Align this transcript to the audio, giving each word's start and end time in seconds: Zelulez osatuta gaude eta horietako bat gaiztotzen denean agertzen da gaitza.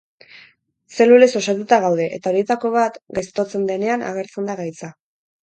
Zelulez 0.95 1.27
osatuta 1.39 1.79
gaude 1.83 2.07
eta 2.17 2.31
horietako 2.33 2.73
bat 2.77 2.99
gaiztotzen 3.19 3.69
denean 3.75 4.09
agertzen 4.11 4.51
da 4.53 4.59
gaitza. 4.65 4.93